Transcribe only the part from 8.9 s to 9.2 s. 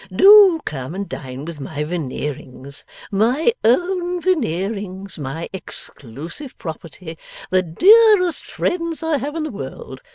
I